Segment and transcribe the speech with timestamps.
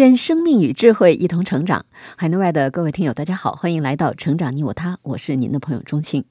[0.00, 1.84] 愿生命与智慧一同成长。
[2.16, 6.24] 海内外的各位听友，大家好，欢迎来到《成长你我他》，我是您的朋友钟庆。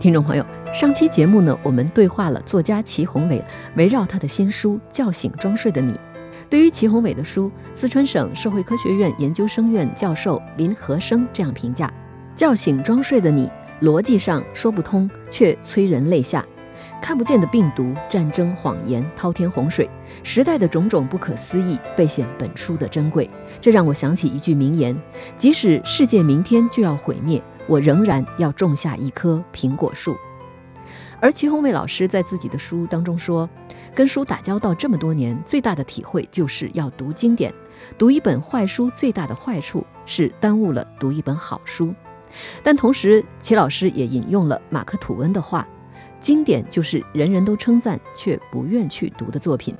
[0.00, 3.44] 听众朋友，上期节目呢，我们对话了作家祁宏伟，
[3.76, 5.92] 围绕他的新书《叫醒装睡的你》。
[6.48, 11.92] 对于祁宏伟的书，四川省社会科学院研究生院教授林和生这样评价
[12.34, 13.46] ：“叫醒装睡的你，
[13.82, 16.42] 逻辑上说不通，却催人泪下。”
[17.02, 19.90] 看不见的病毒、战争、谎言、滔天洪水，
[20.22, 23.28] 时代的种种不可思议，倍显本书的珍贵。
[23.60, 24.96] 这让我想起一句名言：
[25.36, 30.16] 即使世界明天就要毁灭，我仍然要种下一棵苹果树。
[31.20, 33.50] 而祁宏伟老师在自己的书当中说，
[33.96, 37.52] 跟书打交道这么多年，最大的体会就是要读经典。
[37.98, 41.92] 读一本坏书最大的坏处是耽误了读一本好书。
[42.62, 45.66] 但同时，祁老师也引用了马克吐温的话。
[46.22, 49.74] 经典就是人人都称赞却不愿去读的作品，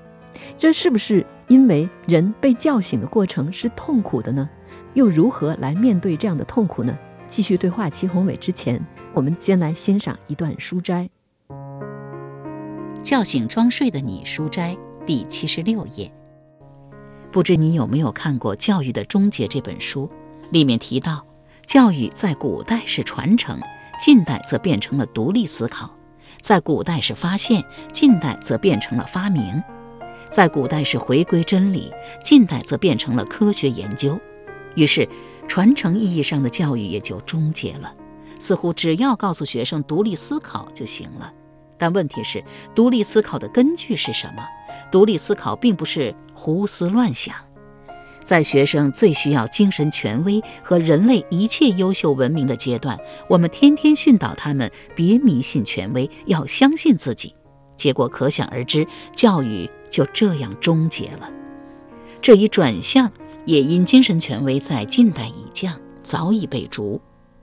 [0.56, 4.50] 这是不是因为人被叫醒的过程是痛苦的呢？
[4.94, 6.98] 又如何来面对这样的痛苦呢？
[7.28, 11.08] 继续对话祁宏伟之前，我们先来欣赏一段书斋。
[13.02, 14.76] 叫醒装睡的你，书斋
[15.06, 16.12] 第七十六页。
[17.30, 20.10] 不知你有没有看过《教育的终结》这本书？
[20.50, 21.24] 里面提到，
[21.64, 23.58] 教育在古代是传承，
[23.98, 25.96] 近代则变成了独立思考。
[26.42, 29.62] 在古代是发现，近代则变成了发明；
[30.28, 34.20] 在古代是回归真理，近代则变成了科学研究。
[34.74, 35.08] 于是，
[35.46, 37.94] 传承意义上的教育也就终结了。
[38.40, 41.32] 似乎只要告诉学生独立思考就行了。
[41.78, 42.42] 但问题是，
[42.74, 44.42] 独立思考的根据是什么？
[44.90, 47.36] 独立思考并不是胡思乱想。
[48.24, 57.34] 在学生最需要精神权威和人类一切优秀文明的阶段，我们天天训导他们别迷信权威，要相信自己。
[57.76, 61.30] 结果可想而知，教育就这样终结了。
[62.20, 63.10] 这一转向
[63.44, 67.00] 也因精神权威在近代已降，早已被逐，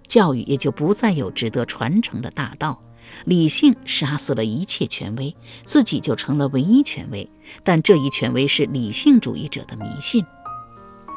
[0.08, 2.82] 教育也就不再有值得传承的大道。
[3.26, 5.36] 理性杀死了一切权威，
[5.66, 7.30] 自己就成了唯一权威。
[7.64, 10.24] 但这一权威是理性主义者的迷信。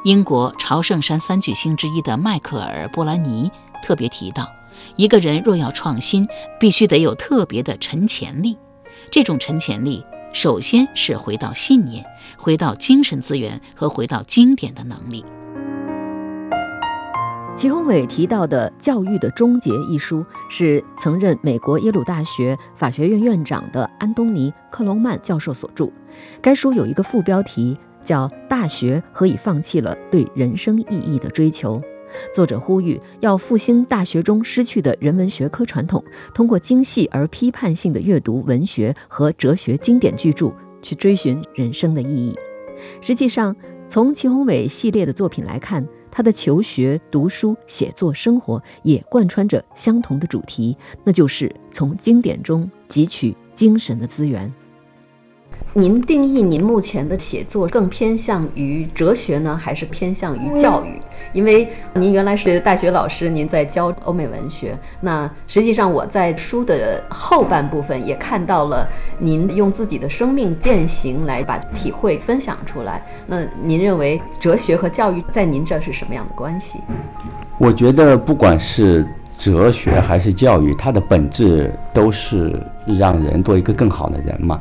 [0.05, 3.49] 英国朝圣山三巨星之一的迈克尔·波兰尼
[3.85, 4.53] 特别提到，
[4.97, 6.27] 一个人若要创新，
[6.59, 8.59] 必须得有特别的沉潜力。
[9.13, 12.05] 这种沉潜力，首先是回到信念、
[12.37, 15.25] 回到精神资源和回到经典的能力。
[17.55, 25.89] 齐宏伟提到的《教育的终结》一书，是曾任美国耶鲁大学法学院院长的安东尼·克隆曼教授所著。
[26.41, 27.79] 该书有一个副标题。
[28.05, 31.81] 叫大学何以放弃了对人生意义的追求？
[32.31, 36.05] 作者呼吁要复兴大学中失去的人文学科传统，
[36.35, 40.53] 通过精细而批判性的阅读文学和哲学经典巨著，
[40.83, 42.35] 去追寻人生的意义。
[43.01, 43.57] 实际上，
[43.89, 54.53] 从祁宏伟系列的作品来看，他的求学、读书、写作、生活也贯穿着相同的主题，那就是从经典中汲取精神的资源。
[55.75, 61.01] 您定义您目前的写作更偏向于哲学呢，还是偏向于教育？
[61.33, 64.79] 因为您原来是大学老师，您在教欧美文学。
[65.01, 68.87] 那实际上我在书的后半部分也看到了
[69.19, 73.03] 您用自己的生命践行来把体会分享出来。
[73.27, 76.81] 那您认为哲学和教育在您这是什么样的关系？
[77.57, 79.07] 我觉得不管是
[79.39, 84.61] 哲学还是教育，它的本质都是让人做一个更好的人嘛。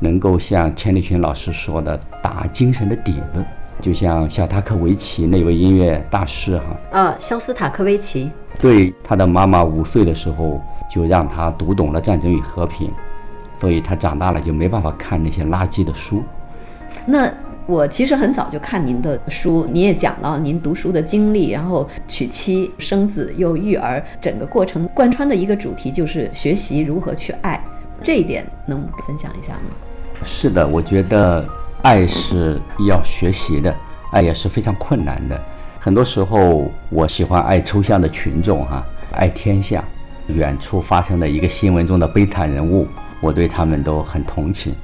[0.00, 3.44] 能够像钱理群老师说的，打精神的底子，
[3.80, 12.88] 就像小塔科维奇那位音乐大师哈，呃，肖斯塔科维奇，对他的妈妈五岁的时候就让他读懂了《战争与和平》，
[13.60, 16.22] 所以他长大了就没办法看那些垃圾的书。
[17.06, 17.30] 那
[17.66, 27.62] 我其实很早就看您的书，您也讲了您读书的经历，然后娶妻生子又育儿，整个过程贯穿的一个主题就是学习如何去爱，
[28.02, 29.87] 这一点能分享一下吗？
[30.24, 31.44] 是的，我觉得
[31.82, 33.74] 爱是要学习的，
[34.12, 35.40] 爱也是非常困难的。
[35.80, 39.82] 很多时候，我喜欢爱抽象的群众，哈，爱天下，
[40.26, 42.86] 远处发生的一个新闻中的悲惨人物，
[43.20, 44.74] 我对他们都很同情。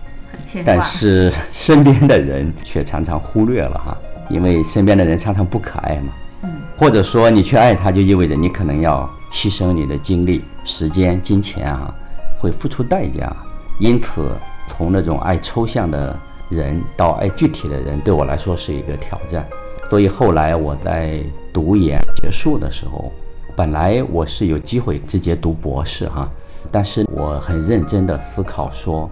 [0.65, 3.97] 但是身边的人却常常忽略了哈，
[4.29, 6.13] 因为身边的人常常不可爱嘛。
[6.43, 11.95] 嗯或者说你去爱他，就意味着你可能要牺牲你的精力、时间、金钱啊，
[12.41, 13.35] 会付出代价。
[13.79, 14.29] 因此，
[14.77, 16.19] 从那种爱抽象的
[16.49, 19.47] 人到爱具体的人，对我来说是一个挑战。
[19.89, 21.23] 所以后来我在
[21.53, 23.13] 读研结束的时候，
[23.55, 26.29] 本来我是有机会直接读博士哈，
[26.71, 29.09] 但是我很认真的思考说，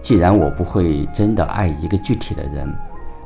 [0.00, 2.72] 既然我不会真的爱一个具体的人。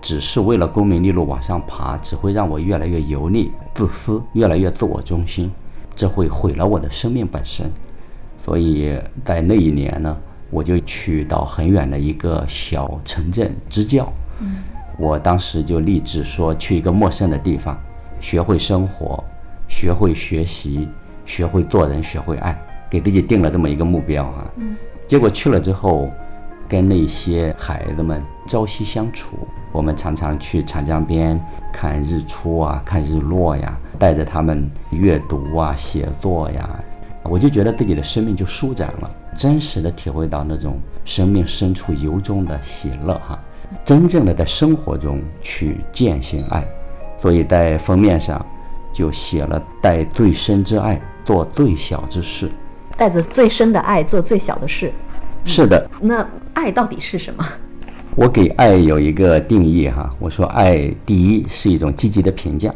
[0.00, 5.50] 只是为了功名利禄往上爬，只会让我越来越油腻、自私，越来越自我中心，
[5.96, 7.72] 这会毁了我的生命本身。
[8.36, 10.14] 所以在那一年呢，
[10.54, 14.10] 我就去到很远的一个小城镇支教。
[14.96, 17.76] 我当时就立志说，去一个陌生的地方，
[18.20, 19.22] 学会生活，
[19.68, 20.88] 学会学习，
[21.26, 22.56] 学会做人，学会爱，
[22.88, 24.48] 给自己定了这么一个目标啊。
[25.06, 26.08] 结果去了之后。
[26.66, 31.38] 跟那些孩子们朝夕相处，我们常常去长江边
[31.70, 36.82] 看日出啊，看日落呀，带着他们阅读啊、写作呀，
[37.24, 43.38] 我就觉得自己的生命就舒展了，真实的体会到那种生命深处由衷的喜乐哈，
[43.84, 46.66] 真正的在生活中去践行爱，
[47.20, 48.44] 所以在封面上
[48.92, 52.50] 就写了“带最深之爱，做最小之事”，
[52.96, 54.92] 带着最深的爱做最小的事。
[55.44, 57.44] 是的，那爱到底是什么？
[58.16, 62.72] 我给爱有一个定义哈，我说爱第一是一种积极的评价，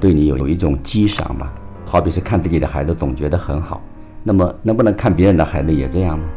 [0.00, 1.52] 对你有有一种激赏吧，
[1.86, 3.80] 好比是看自己的孩子总觉得很好，
[4.22, 6.28] 那么能不能看别人的孩子也这样呢？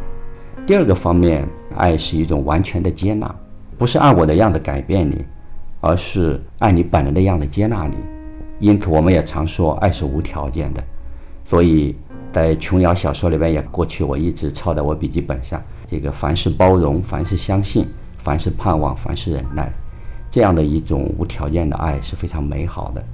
[0.66, 3.34] 第二个方面，爱是一种完全的接纳，
[3.78, 5.24] 不是按我的样子改变你，
[5.82, 7.98] 而是按你本人的样子接纳你。
[8.60, 10.84] 因此，我们也常说爱是无条件的，
[11.46, 11.96] 所以。
[12.34, 15.62] 在琼瑶小说里边，也过去我一直抄在我笔记本上。
[15.86, 17.86] 这个凡是包容，凡是相信，
[18.18, 19.72] 凡是盼望，凡是忍耐，
[20.32, 23.06] 这样的一种无条件的爱是非常美好的。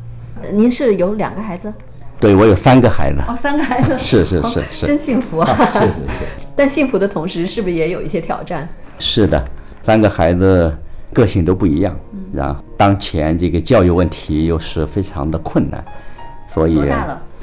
[0.53, 1.73] 您是有两个孩子？
[2.19, 3.19] 对，我有三个孩子。
[3.27, 3.97] 哦，三个孩子。
[3.99, 5.47] 是是是是，真幸福啊！
[5.71, 6.47] 是是是。
[6.57, 8.67] 但幸福的同时，是不是也有一些挑战？
[8.97, 9.43] 是的，
[9.81, 10.75] 三个孩子
[11.13, 15.83] 个性都不一样，嗯然后当前这个教育问题又是非常的困难，
[16.47, 16.81] 所以。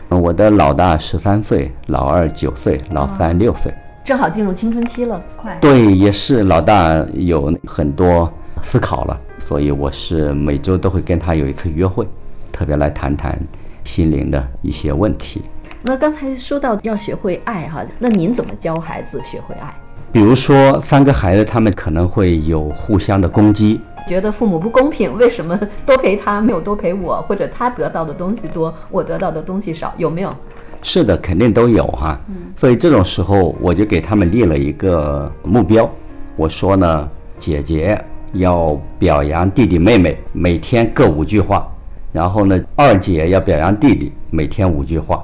[0.09, 3.75] 我的老大十三岁，老二九岁，老三六岁，
[4.05, 5.59] 正好进入青春期了，快。
[5.61, 8.33] 对，也是老大有很多
[8.63, 12.07] 思考了，所以我是每周都会跟他有一次约会，
[12.53, 13.37] 特别来谈谈
[13.87, 15.41] 心灵的一些问题。
[15.83, 19.73] 那刚才说到要学会爱哈，那您怎么教孩子学会爱？
[20.13, 23.81] 比如说三个孩子，他们可能会有互相的攻击。
[24.07, 27.21] 觉得父母不公平，为什么多陪他没有多陪我？
[27.23, 30.35] 或者他得到的东西多，我得到的东西少，有没有？
[30.83, 32.19] 是的，肯定都有哈。
[32.29, 35.91] 嗯，所以这种时候我就给他们立了一个目标，
[36.37, 37.09] 我说呢，
[37.39, 38.01] 姐姐
[38.33, 41.69] 要表扬弟弟妹妹，每天各五句话；
[42.13, 45.19] 然后呢，二姐要表扬弟弟，每天五句话；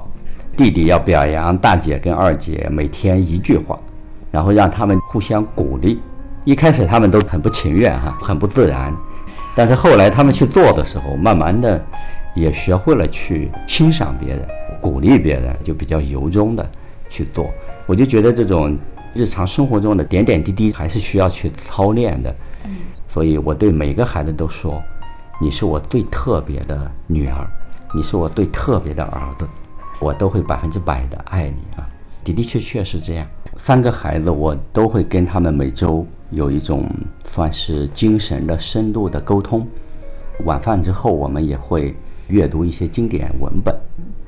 [0.55, 3.79] 弟弟要表扬大姐跟二姐，每天一句话，
[4.31, 5.99] 然后让他们互相鼓励。
[6.45, 8.93] 一开始他们都很不情愿哈，很不自然，
[9.55, 11.83] 但是后来他们去做的时候，慢慢的
[12.35, 14.45] 也学会了去欣赏别人、
[14.81, 16.69] 鼓励别人，就比较由衷的
[17.09, 17.49] 去做。
[17.85, 18.77] 我就觉得这种
[19.13, 22.35] 日常生活中的点点滴滴还是需要去操练的。
[23.07, 24.81] 所以我对每个孩子都说
[25.43, 27.45] ：“你是我最特别的女儿，
[27.93, 29.45] 你是我最特别的儿子，
[29.99, 31.85] 我都会百分之百的爱你啊！”
[32.23, 33.27] 的的确确是这样。
[33.57, 36.07] 三个孩子我都会跟他们每周。
[36.29, 36.89] 有一种
[37.29, 39.67] 算是精神的深度的沟通。
[40.45, 41.93] 晚饭之后，我们也会
[42.29, 43.75] 阅读一些经典文本，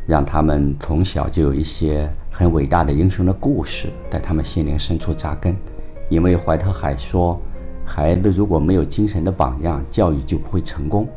[0.05, 5.55] 让他们从小就有一些很伟大的英雄的故事在他们心灵深处扎根。
[6.09, 7.41] 因为怀特海说，
[7.85, 11.07] 孩子如果没有精神的榜样，教育就不会成功。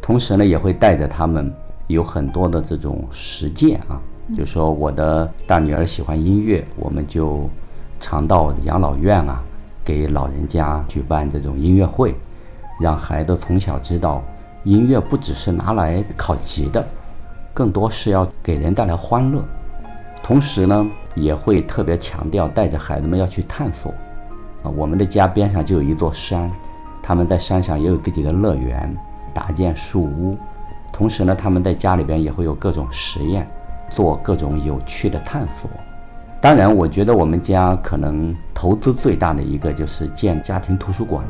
[0.00, 1.52] 同时呢，也会带着他们
[1.86, 4.00] 有很多的这种实践啊，
[4.36, 7.48] 就说我的大女儿喜欢音乐，我们就
[7.98, 9.42] 常到养老院啊。
[9.82, 12.14] 给老人家举办这种音乐会，
[12.78, 14.22] 让孩子从小知道，
[14.62, 16.86] 音乐不只是拿来考级的，
[17.54, 19.42] 更多是要给人带来欢乐。
[20.22, 20.86] 同时呢，
[21.16, 23.92] 也会特别强调带着孩子们要去探索。
[24.62, 26.50] 啊，我们的家边上就有一座山，
[27.02, 28.94] 他们在山上也有自己的乐园，
[29.32, 30.36] 搭建树屋。
[30.92, 33.48] 同时呢，他们在家里边也会有各种实验，
[33.88, 35.70] 做各种有趣的探索。
[36.40, 41.24] 当然，我觉得我们家可能投资最大的一个就是建家庭图书馆。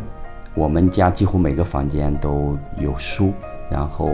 [0.54, 3.32] 我们家几乎每个房间都有书，
[3.70, 4.10] 然后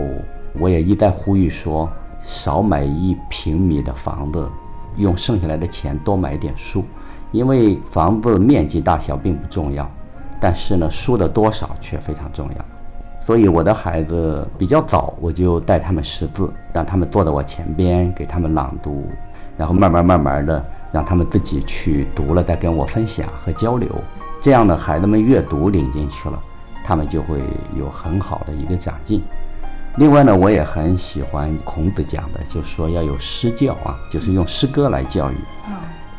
[0.59, 4.47] 我也一再呼吁说，少买一平米的房子，
[4.97, 6.83] 用剩下来的钱多买点书，
[7.37, 9.87] 因为房子面积大小并不重要，
[10.41, 12.65] 但是呢，书的多少却非常重要。
[13.19, 19.05] 所以我的孩子比较早，我就带他们识字，让他们坐在我前边，给他们朗读，
[19.55, 23.87] 然后慢慢慢慢的让他们自己去读了，再跟我分享和交流。
[24.41, 26.41] 这样的孩子们阅读领进去了，
[26.83, 27.39] 他们就会
[27.77, 29.21] 有很好的一个长进。
[29.97, 35.35] 另外呢，我也很喜欢孔子讲的，就是说要有诗教啊，就是用诗歌来教育。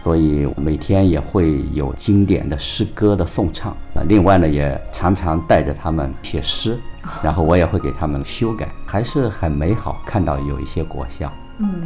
[0.02, 4.02] 所以每天也会有经典的诗歌的诵唱啊。
[4.08, 6.78] 另外呢，也常常带着他们写诗，
[7.22, 11.30] 然后我也会给他们修改，还是很美好，看到有一些果效。
[11.58, 11.82] 嗯，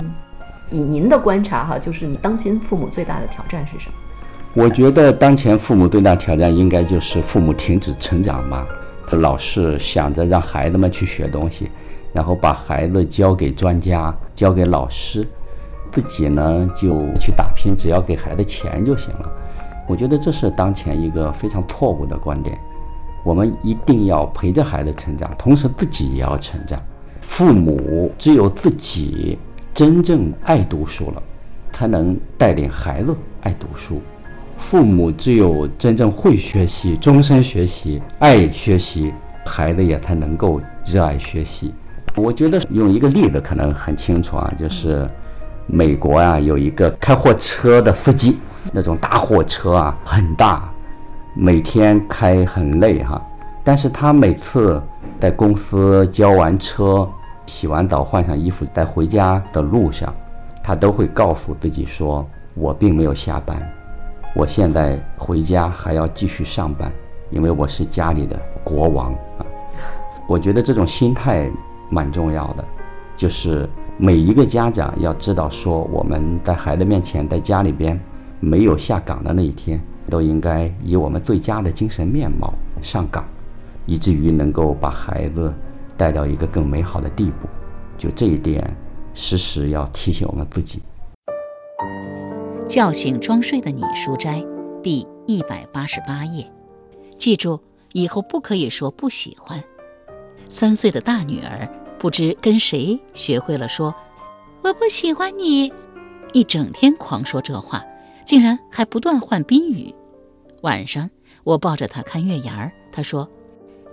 [0.70, 3.94] 以您的观察哈，就是你当今父母最大的挑战是什么？
[4.54, 8.66] 我觉得当前父母最大挑战应该就是父母停止成长吧，
[9.06, 11.70] 他老是想着让孩子们去学东西，
[12.12, 15.26] 然后把孩子交给专家，交给老师。
[15.92, 19.30] 自己呢就去打拼，只要给孩子钱就行了。
[19.86, 22.58] 我觉得这是当前一个非常错误的观点。
[23.22, 26.80] 我们一定要陪着孩子成长，同时自己也要成长。
[27.20, 29.38] 父母只有自己
[29.74, 31.22] 真正爱读书了，
[31.72, 34.00] 才能带领孩子爱读书。
[34.56, 39.12] 父母只有真正会学习、终身学习、爱学习，
[39.44, 41.74] 孩子也才能够热爱学习。
[42.16, 45.08] 我觉得用一个例子可能很清楚啊，就是。
[45.74, 48.38] 美国啊，有一个开货车的司机，
[48.72, 50.70] 那种大货车啊，很大，
[51.32, 53.18] 每天开很累哈。
[53.64, 54.78] 但是他每次
[55.18, 57.08] 在公司交完车、
[57.46, 60.12] 洗完澡、换上衣服，在回家的路上，
[60.62, 63.66] 他都会告诉自己说：“我并没有下班，
[64.34, 66.92] 我现在回家还要继续上班，
[67.30, 69.46] 因为我是家里的国王啊。”
[70.28, 71.50] 我觉得这种心态
[71.88, 72.64] 蛮重要的，
[73.16, 73.66] 就是。
[73.98, 77.98] 每一个家长要知道，说我们在孩子面前，在家里边
[78.40, 79.80] 没有下岗的那一天，
[80.10, 83.24] 都应该以我们最佳的精神面貌上岗，
[83.86, 85.52] 以至于能够把孩子
[85.96, 87.46] 带到一个更美好的地步。
[87.96, 88.74] 就这一点，
[89.14, 90.82] 时时要提醒我们自己。
[92.66, 94.44] 叫醒装睡的你，书斋
[94.82, 96.50] 第一百八十八页。
[97.18, 97.60] 记住，
[97.92, 99.62] 以后不可以说不喜欢。
[100.48, 101.68] 三岁的大女儿。
[102.02, 103.94] 不知跟谁学会了说
[104.62, 105.72] “我不喜欢你”，
[106.34, 107.80] 一整天狂说这话，
[108.26, 109.94] 竟然还不断换宾语。
[110.62, 111.08] 晚上
[111.44, 113.30] 我抱着他看月牙儿，他说：“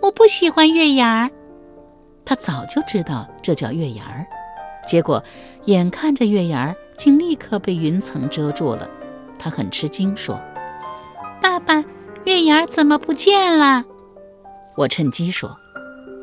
[0.02, 1.30] 我不喜欢月牙儿。”
[2.26, 4.26] 他早就知道这叫月牙儿，
[4.88, 5.24] 结果
[5.66, 8.90] 眼看着月牙儿竟立刻被云层遮住了，
[9.38, 10.42] 他很吃惊说
[11.40, 11.86] ：“爸爸，
[12.24, 13.86] 月牙儿怎么不见了？”
[14.76, 15.56] 我趁机说：“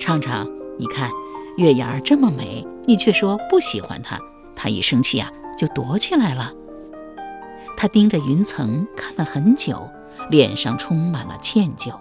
[0.00, 0.50] 畅畅，
[0.80, 1.08] 你看。”
[1.56, 4.20] 月牙儿这么美，你却说不喜欢它，
[4.54, 6.52] 它一生气啊就躲起来了。
[7.76, 9.88] 他盯着云层看了很久，
[10.30, 11.92] 脸上充满了歉疚。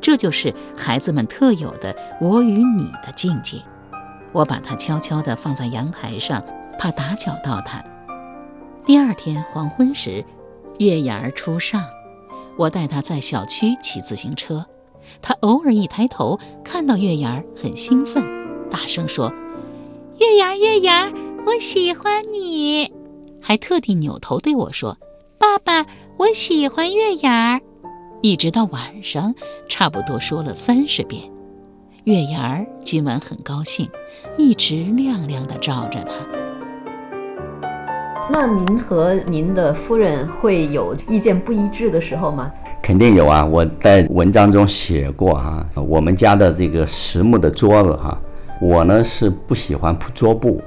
[0.00, 3.62] 这就是孩子们特有的“我与你”的境界。
[4.32, 6.42] 我把它悄悄地放在阳台上，
[6.78, 7.84] 怕打搅到它。
[8.86, 10.24] 第二天黄昏时，
[10.78, 11.82] 月牙儿初上，
[12.56, 14.64] 我带他在小区骑自行车，
[15.20, 18.39] 他偶尔一抬头看到月牙儿，很兴奋。
[18.70, 19.32] 大声说
[20.18, 21.12] ：“月牙，月牙，
[21.46, 22.92] 我喜欢你！”
[23.42, 24.96] 还特地扭头对我说
[25.38, 25.86] ：“爸爸，
[26.18, 27.60] 我喜欢月牙。”
[28.22, 29.34] 一直到晚上，
[29.68, 31.22] 差不多说了三十遍。
[32.04, 33.88] 月牙儿今晚很高兴，
[34.38, 36.14] 一直亮亮的照着他。
[38.32, 42.50] 那您和您的夫人会有意见不一致的时候吗？
[42.82, 43.44] 肯定有啊！
[43.44, 48.18] 我在文章中写过哈，我们家的这个实木的桌子哈。
[48.60, 50.60] 我呢是不喜欢铺桌布，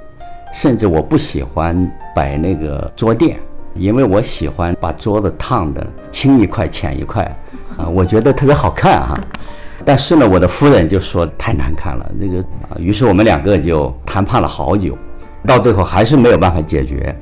[0.51, 3.39] 甚至我不喜欢摆那个桌垫，
[3.75, 7.23] 因为我喜欢把桌子烫的青一块浅一块，
[7.77, 9.19] 啊，我觉得特别好看哈。
[9.85, 14.97] 但是呢，我的夫人就说太难看了，这个啊，于是我们两个就谈判了好久，
[15.45, 17.15] 到最后还是没有办法解决。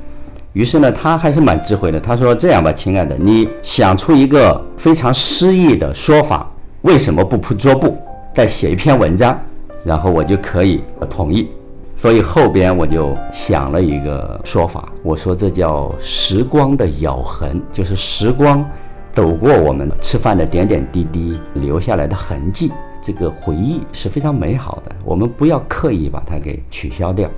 [0.53, 6.49] 于是呢，他还是蛮智慧的，他说这样吧，亲爱的，你想出一个非常诗意的说法，
[6.83, 7.97] 为什么不铺桌布，
[8.33, 9.37] 再写一篇文章？
[9.83, 11.47] 然后我就可以同意，
[11.95, 18.63] 所以后边我就想了一个说法，我说这叫时光的咬痕，就是时光
[19.11, 22.71] 走过我们吃饭的点点滴滴留下来的痕迹，
[23.01, 27.29] 这个回忆是非常美好的，我们不要刻意把它给取消掉。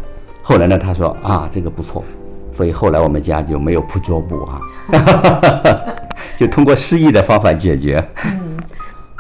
[0.42, 2.04] 后来呢，他说啊，这个不错，
[2.52, 4.62] 所以后来我们家就没有铺桌布啊，
[6.38, 8.06] 就通过诗意的方法解决。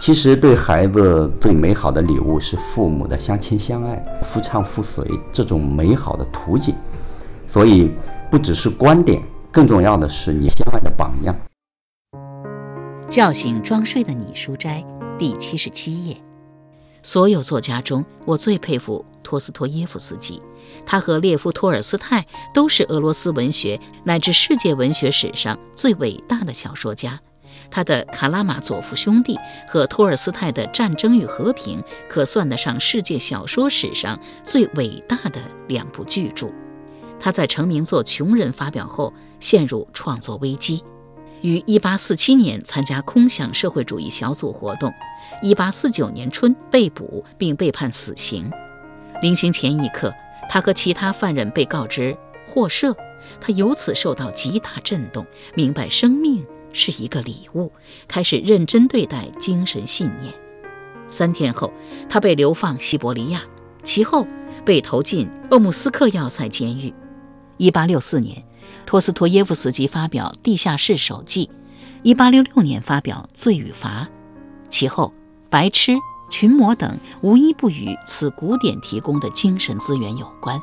[0.03, 6.75] 其实，对孩子最美好的礼物是父母的相亲相爱、夫唱妇随这种美好的图景。
[7.47, 7.89] 所以，
[8.29, 11.33] 不只是观点，更重要的是你相爱的榜样。
[13.07, 14.83] 叫醒装睡的你，书斋
[15.17, 16.17] 第七十七页。
[17.01, 20.41] 所有作家中，我最佩服托斯托耶夫斯基。
[20.85, 27.17] 他和列夫·托尔斯泰都是俄罗斯文学乃至世界文学史上最伟大的小说家。
[27.73, 29.35] 他的《卡拉马佐夫兄弟》
[29.67, 36.47] 和托尔斯泰的《战争与和平》可算得上世界小说史上最伟大的两部巨著。
[37.19, 40.83] 他在成名作《穷人》发表后陷入创作危机，
[41.41, 44.93] 于1847年参加空想社会主义小组活动
[45.41, 48.51] ，1849年春被捕并被判死刑。
[49.23, 50.13] 临行前一刻。
[50.49, 52.15] 他和其他犯人被告知
[52.45, 52.93] 获赦，
[53.39, 55.25] 他由此受到极大震动，
[55.55, 57.71] 明白生命是一个礼物，
[58.07, 60.33] 开始认真对待精神信念。
[61.07, 61.71] 三天后，
[62.09, 63.41] 他被流放西伯利亚，
[63.83, 64.27] 其后
[64.65, 66.93] 被投进鄂木斯克要塞监狱。
[67.59, 68.43] 1864年，
[68.85, 71.49] 托斯托耶夫斯基发表《地下室手记》
[72.15, 74.09] ；1866年发表《罪与罚》，
[74.69, 75.13] 其后
[75.49, 75.91] 《白痴》。
[76.29, 80.59] 群魔等无一不与此古典提供的精神资源有关。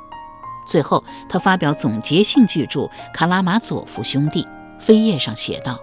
[0.66, 2.80] 最后，他发表总结性巨著
[3.14, 4.42] 《卡拉马佐夫兄弟》，
[4.84, 5.78] 扉页上写道：“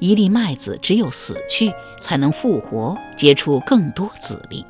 [0.00, 4.64] 一粒麦子只有死去，才能复活，结出更多籽粒。”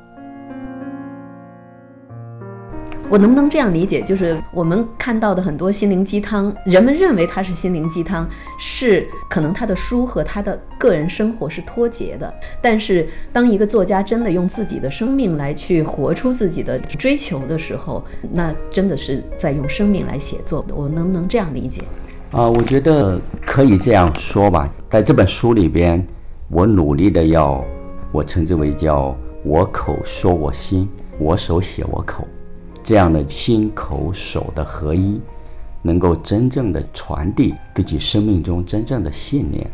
[3.11, 4.03] 我能不能这样理解？
[4.03, 12.31] 就是我们看到的很多心灵鸡汤，人们认为它是心灵鸡汤，是可能他的书和他的个人生活是脱节的。
[12.61, 20.75] 但是，当一个作家真的用自己的生命来去活出自己的追求的时候，那真的是在用生命来写作的。
[20.75, 21.81] 我能不能这样理解？
[22.31, 24.71] 啊，我觉得可以这样说吧。
[24.87, 26.05] 在这本书里边，
[26.49, 27.63] 我努力的要，
[28.11, 32.27] 我称之为叫“我口说我心，我手写我口”。
[32.83, 35.19] 这样的心口手的合一，
[35.81, 39.67] 能够真正的传递自己生命中真正的信念，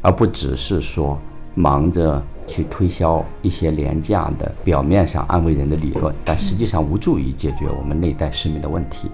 [0.00, 1.18] 而不只是说
[1.54, 9.10] 忙着去推销一些廉价的、表面上安慰人的理论，但实际上无助于解决我们内在生命的问题。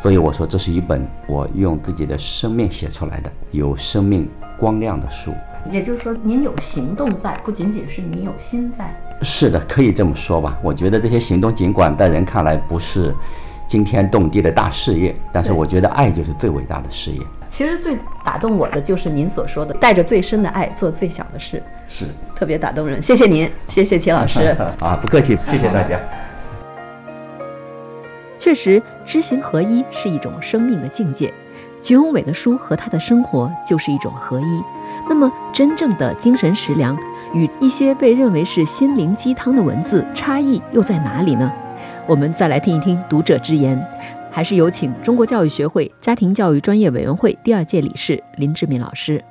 [0.00, 5.32] 所以我说，这是一本我用自己的生命写出来的有生命光亮的书。
[5.70, 8.94] 也就是说，您有行动在，不仅仅是你有心在。
[9.22, 10.56] 是的，可以这么说吧。
[10.62, 13.12] 我觉得这些行动，尽管在人看来不是
[13.66, 17.20] 惊天动地的大事业，但是我觉得爱就是最伟大的事业。
[17.50, 22.06] 其实最打动我的就是您所说的，带着最深的爱做最小的事，是
[22.36, 23.02] 特别打动人。
[23.02, 24.56] 谢谢您，谢谢齐老师。
[24.78, 25.98] 啊，不客气，谢谢大家。
[28.38, 31.32] 确实，知行合一是一种生命的境界。
[31.80, 34.62] 齐宏伟的书和他的生活就是一种合一。
[35.08, 36.96] 那么，真正的精神食粮
[37.34, 41.52] 与一些被认为是心灵鸡汤的文字差异又在哪里呢？
[42.06, 43.80] 我们再来听一听读者之言，
[44.30, 49.22] 还是有请中国教育学会家庭教育专业委员会第二届理事林志敏老师。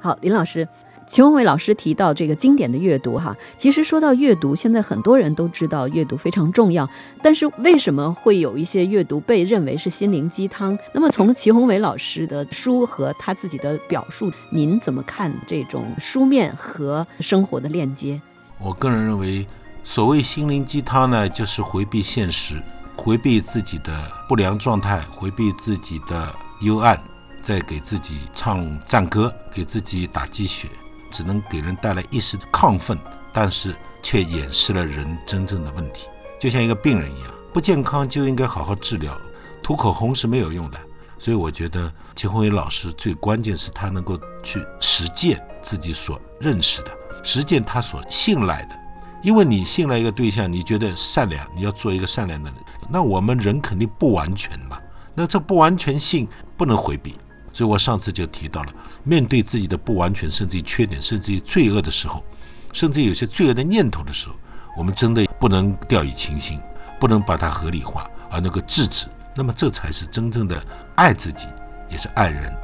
[0.00, 0.68] 好，林老师。
[1.06, 6.88] 秦宏伟老师提到这个经典的阅读，哈，其实说到阅读，现在很多人都知道阅读非常重要，
[7.22, 10.76] 但是为什么会有一些阅读被认为是心灵鸡汤？
[10.92, 18.20] 那么从齐宏伟老师的书和他自己的表述，您怎么看这种书面和生活的链接？
[18.58, 19.46] 我个人认为，
[19.84, 22.56] 所谓心灵鸡汤呢，就是回避现实，
[22.96, 23.92] 回避自己的
[24.28, 27.00] 不良状态，回避自己的幽暗，
[27.42, 30.68] 在给自己唱赞歌，给自己打鸡血。
[31.10, 32.98] 只能给人带来一时的亢奋，
[33.32, 36.06] 但是却掩饰了人真正的问题。
[36.38, 39.16] 就像一个病人一样，不健康就应该好好治疗，
[39.62, 40.78] 涂口红是没有用的。
[41.18, 46.90] 所以我觉得秦宏伟老师最关键是他能够去实践自己所认识的，
[47.24, 48.78] 实践他所信赖的。
[49.22, 52.58] 因为你信赖一个对象，你觉得善良，你要做一个善良的人。
[52.88, 54.78] 那我们人肯定不完全嘛，
[55.14, 57.16] 那这不完全性不能回避。
[57.56, 62.22] 所以我上次就提到了，面对自己的不完全，甚至于缺点，甚至于罪恶的时候，
[62.70, 64.34] 甚至有些罪恶的念头的时候，
[64.76, 66.60] 我们真的不能掉以轻心，
[67.00, 69.06] 不能把它合理化，而能够制止。
[69.34, 70.62] 那么这才是真正的
[70.96, 71.46] 爱自己，
[71.88, 72.54] 也是爱人。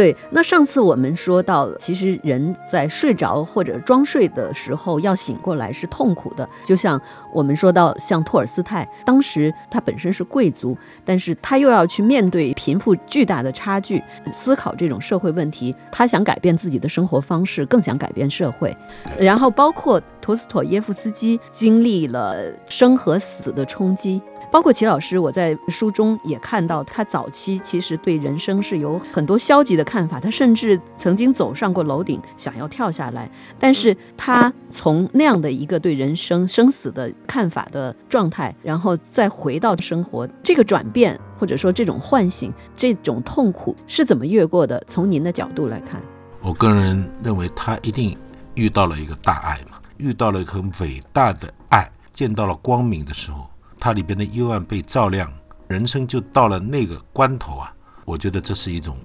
[0.00, 6.48] 对，那上次我们说到，其实人在睡着或者装睡的时候要醒过来是痛苦的。
[6.64, 6.98] 就像
[7.34, 15.76] 我们说到，像托尔斯泰，当时他本身是贵族，但是他又要去面对贫富巨大的差距，思考这种社会问题。
[15.92, 18.74] 他想改变自己的生活方式，更想改变社会。
[19.18, 24.22] 然后包括托斯妥耶夫斯基经历了生和死的冲击。
[24.50, 33.30] 包括齐老师，我在书中也看到，他早期其实对人生是有很多消极的看法，他甚至曾经走上过楼顶，想要跳下来。
[33.58, 44.82] 但是他从那样的一个对人生生死的看法的状态，然后再回到生活，这个转变或者说这种唤醒、这种痛苦是怎么越过的？
[44.86, 46.00] 从您的角度来看，
[46.40, 48.16] 我个人认为他一定
[48.54, 49.78] 遇到了一个大爱嘛。
[49.98, 53.49] 遇到了很伟大的爱，见到了光明的时候，
[53.80, 55.32] 它里边的幽暗被照亮，
[55.66, 57.74] 人生就到了那个关头啊！
[58.04, 58.98] 我觉得这是一种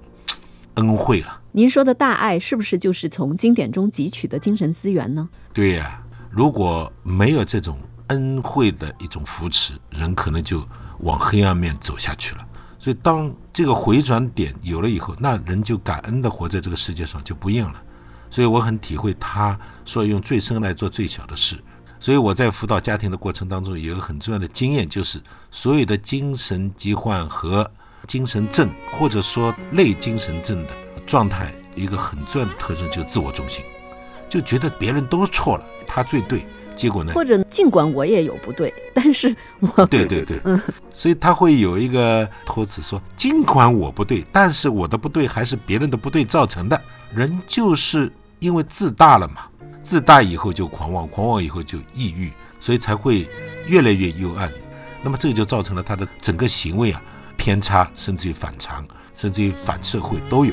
[0.74, 1.40] 恩惠了。
[1.52, 5.26] 您说的大爱是不是就是从经典中汲取的精神资源呢？
[5.54, 10.62] 对呀，如果没有这种恩惠的一种扶持，人可能就
[10.98, 12.46] 往黑暗面走下去了。
[12.78, 17.82] 所以，当这个回转点有了以后，那人就感恩的活在这个世界上，就不一样了。
[18.28, 21.56] 所以，我很体会他说用最深来做最小的事。
[21.98, 27.68] 所以我在辅导家庭的过程当中，有一个很重要的经验，就是所有的精神疾患和
[28.06, 30.72] 精神症，或者说类精神症的
[31.06, 33.64] 状态，一个很重要的特征就是自我中心，
[34.28, 36.46] 就觉得别人都错了，他最对。
[36.76, 37.10] 结果呢？
[37.14, 40.60] 或者尽管我也有不对，但是我对对对， 嗯，
[40.92, 46.78] 所以他会有一个托词说：尽管我不对，但是我的不对还是别人的不对造成的。
[47.14, 49.46] 人就是因为自大了嘛，
[49.86, 53.28] 自大以后就狂妄，狂妄以后就抑郁，所以才会
[53.68, 54.52] 越来越幽暗。
[55.00, 57.00] 那么这就造成了他的整个行为啊
[57.36, 60.52] 偏差，甚至于反常，甚至于反社会都有。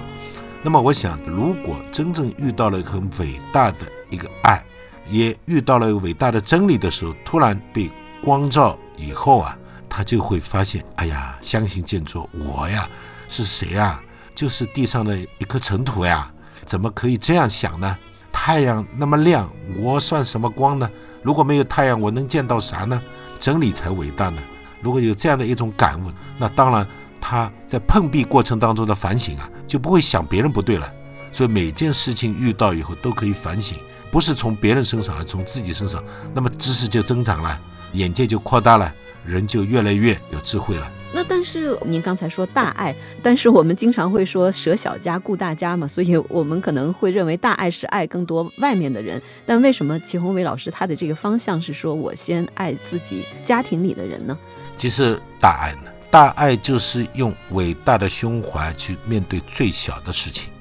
[0.62, 3.80] 那么我想，如果真正遇到了很伟大的
[4.12, 4.64] 一个爱。
[5.10, 7.92] 也遇到了伟大的真理的时候，突然被
[8.24, 9.58] 光照以后啊，
[9.90, 12.88] 他就会发现，哎呀，相形见绌，我呀
[13.28, 14.02] 是谁呀？
[14.34, 16.32] 就是地上的一颗尘土呀，
[16.66, 17.98] 怎么可以这样想呢？
[18.34, 20.90] 太阳那么亮，我算什么光呢？
[21.22, 23.02] 如果没有太阳，我能见到啥呢？
[23.40, 24.42] 真理才伟大呢。
[24.82, 26.86] 如果有这样的一种感悟，那当然
[27.22, 30.92] 他在碰壁过程当中的反省啊，就不会想别人不对了。
[31.32, 33.78] 所以每件事情遇到以后都可以反省。
[34.12, 37.60] 不是从别人身上，而从自己身上，那么知识就增长了，
[37.94, 38.94] 眼界就扩大了，
[39.24, 40.92] 人就越来越有智慧了。
[41.14, 49.22] 那但是您刚才说大爱，但是我们经常会说舍小家顾大家嘛，所以我们可能会认为大爱是爱更多外面的人。
[49.46, 54.38] 但为什么齐宏伟老师他的这个方向是说我先爱自己家庭里的人呢？
[54.76, 60.52] 其实大爱呢，大爱就是用伟大的胸怀去面对最小的事情，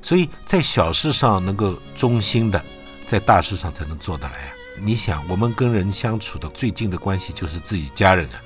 [0.00, 2.64] 所以在小事上能够忠心的。
[3.06, 4.52] 在大事上才能做得来啊！
[4.82, 8.42] 你想，我们跟人相处的最近的关系就是自己家人啊。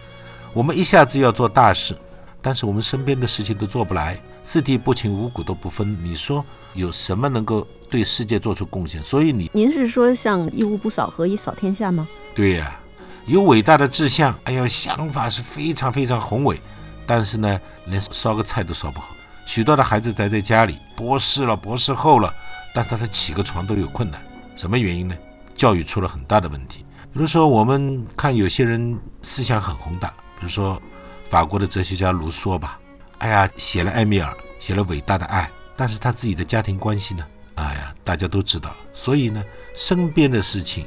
[0.55, 1.97] 我们一下子要做大事，
[2.43, 5.97] 但是我们身边的事情都做不来，四地不勤，五谷都不分。
[6.05, 9.03] 你说有什么能够对世界做出贡献？
[9.03, 12.07] 所以你，您是说像一屋不扫，何以扫天下吗？
[12.35, 12.79] 对呀，
[13.25, 16.61] 有伟大的志向，哎呀，想法是非常非常宏伟，
[17.07, 19.17] 但是呢，连烧个菜都烧不好。
[19.47, 22.33] 许多的孩子宅在家里，博士了，博士后了，
[22.75, 24.23] 但他起个床都有困难。
[24.55, 25.17] 什么原因呢？
[25.57, 26.85] 教育出了很大的问题。
[27.13, 30.81] 比如说，我们看有些人思想很宏大，比如说
[31.29, 32.79] 法国的哲学家卢梭吧，
[33.19, 37.27] 哎呀，写了《艾米尔》，写了伟大的爱，但是他自己的家庭关系呢？
[37.55, 38.77] 哎呀，大家都知道了。
[38.93, 39.43] 所以呢，
[39.75, 40.87] 身边的事情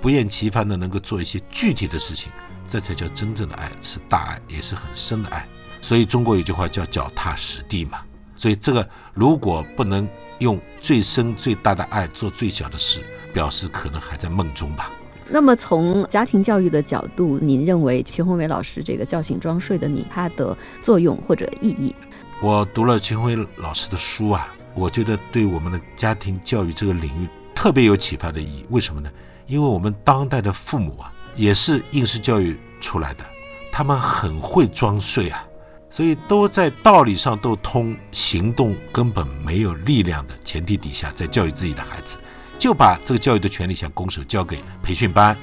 [0.00, 2.30] 不厌其烦的能够做一些具体的事情，
[2.68, 5.46] 这才叫真正的爱，是大爱，也是很深的爱。
[5.80, 8.00] 所以中国有句话叫脚踏实地嘛。
[8.36, 10.08] 所以这个如果不能。
[10.38, 14.90] 用最深最大的爱做最小的事，表示可能还在梦中吧。
[15.28, 21.94] 那么从家庭教育的角度，您认为秦宏伟老师这个叫醒装睡的你，它的作用或者意义？
[22.40, 28.64] 我读了秦辉老师的书啊，我觉得对我们的家庭教育这个领域特别有启发的意义。
[28.70, 29.10] 为什么呢？
[29.46, 33.24] 因为我们当代的父母啊，也是应试教育出来的，
[33.72, 35.44] 他们很会装睡啊。
[35.88, 42.18] 所以都在道理上都通，行动根本没有力量的前提底下，在教育自己的孩子，
[42.58, 45.36] 就把这个教育的权利想拱手交给培训班，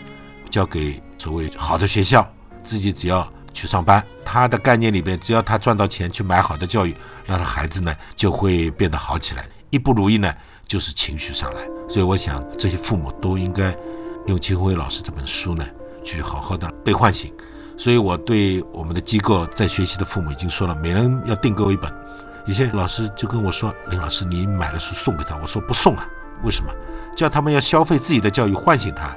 [0.49, 2.27] 交给所谓好的学校，
[2.63, 4.05] 自己只要去上班。
[4.25, 6.95] 他的概念里边，只要他赚到钱去买好的教育，
[7.25, 9.45] 那他孩子呢就会变得好起来。
[9.69, 10.33] 一不如意呢，
[10.67, 11.61] 就是情绪上来。
[11.87, 13.75] 所以我想，这些父母都应该
[14.27, 15.65] 用金辉老师这本书呢，
[16.03, 17.33] 去好好的被唤醒。
[17.75, 21.91] 所以，我对我们的机构在学习的父母已经说了，每人要订购一本。
[22.45, 26.07] 有些老师就跟我说：“林老师，你买了书送给他。”我说：“不送啊，
[26.43, 26.71] 为什么？
[27.15, 29.15] 叫他们要消费自己的教育，唤醒他，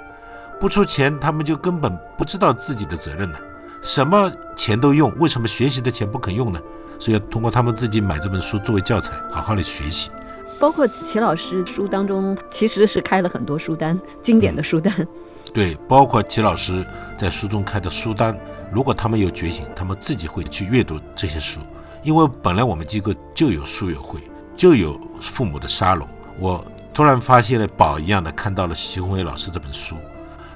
[0.60, 3.38] 不出钱，他们就根本不知道自己的责任呢。
[3.82, 6.60] 什么钱都用，为什么学习的钱不肯用呢？
[6.98, 10.10] 所以要通过他们自己买这本书作为教材，好好的学习。
[10.58, 15.06] 包括齐老师书当中，其实是开了很多书单，经典的书单。
[15.52, 16.84] 对，包括齐老师
[17.16, 18.34] 在书中开的书单，
[18.72, 21.60] 如果他们有觉醒，他们自己会去阅读这些书。
[22.02, 24.20] 因为本来我们机构就有书友会，
[24.56, 26.08] 就有父母的沙龙。
[26.38, 26.64] 我
[26.96, 29.96] 突然发现了宝一样的看到了徐宏伟老师这本书，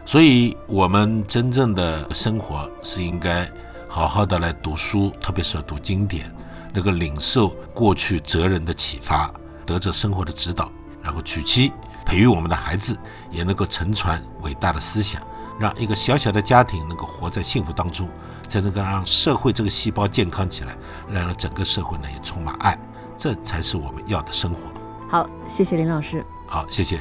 [0.07, 3.47] 所以我们真正的生活是应该
[3.87, 6.35] 好好的来读书，特别是要读经典，
[6.73, 9.31] 那个领受过去哲人的启发，
[9.67, 10.73] 得着生活的指导，
[11.03, 11.71] 然后娶妻。
[12.07, 12.97] 培育我们的孩子，
[13.31, 15.21] 也能够承传伟大的思想，
[15.59, 18.09] 让一个小小的家庭能够活在幸福当中，
[18.49, 20.75] 才能够让社会这个细胞健康起来，
[21.13, 22.79] 让整个社会呢也充满爱，
[23.19, 24.80] 这才是我们要的生活。
[25.11, 26.25] 好，谢谢林老师。
[26.47, 27.01] 好，谢谢。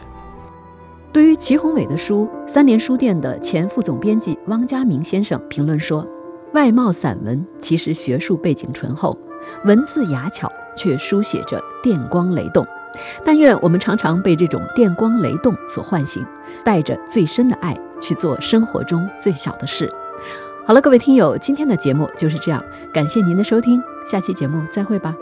[1.14, 6.04] 对于祁宏伟的书，三联书店的前副总编辑汪家明先生评论说
[6.54, 9.16] ：“外貌散文，其实学术背景醇厚，
[9.64, 12.66] 文字雅巧，却书写着电光雷动。
[13.24, 16.26] 但愿我们常常被这种电光雷动所唤醒，
[16.64, 19.88] 带着最深的爱去做生活中最小的事。”
[20.66, 25.16] 好了，各位听友，今天的节目就是这样，感谢您的收听，下期节目再会吧。